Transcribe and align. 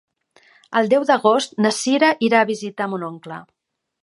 El 0.79 0.87
deu 0.93 1.05
d'agost 1.09 1.53
na 1.67 1.75
Sira 1.83 2.11
irà 2.31 2.43
a 2.47 2.51
visitar 2.55 2.93
mon 2.95 3.07
oncle. 3.11 3.41